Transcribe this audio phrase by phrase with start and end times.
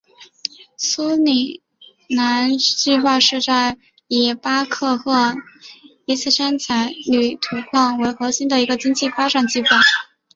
[0.77, 1.61] 苏里
[2.09, 3.51] 南西部计划就是
[4.07, 5.35] 以在巴克赫
[6.05, 9.67] 伊斯山开采铝土矿为核心的一个经济发展计划。